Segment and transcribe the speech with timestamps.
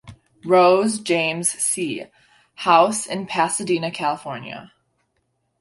[0.43, 2.05] Rose, James C.
[2.55, 4.73] House in Pasadena, California.